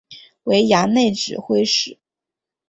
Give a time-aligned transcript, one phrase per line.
[0.45, 1.99] 为衙内指挥使。